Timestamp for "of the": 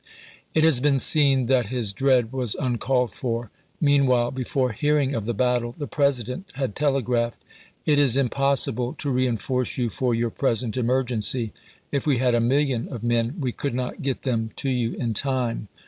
5.13-5.35